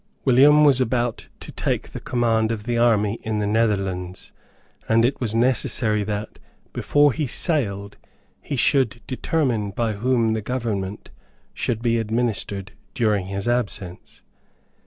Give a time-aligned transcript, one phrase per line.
[0.25, 4.33] William was about to take the command of the army in the Netherlands;
[4.89, 6.39] and it was necessary that,
[6.73, 7.97] before he sailed,
[8.41, 11.11] he should determine by whom the government
[11.53, 14.23] should be administered during his absence.